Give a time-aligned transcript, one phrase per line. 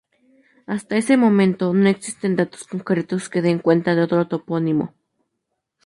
[0.65, 4.95] Hasta ese momento, no existen datos concretos que den cuenta de otro topónimo.